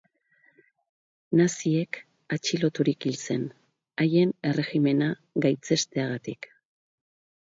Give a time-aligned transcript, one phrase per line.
[1.39, 1.99] Naziek
[2.37, 3.45] atxiloturik hil zen,
[4.05, 5.11] haien erregimena
[5.47, 6.49] gaitzesteagatik.